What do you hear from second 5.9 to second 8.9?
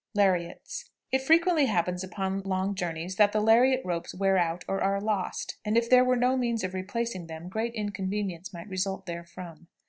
there were no means of replacing them great inconvenience might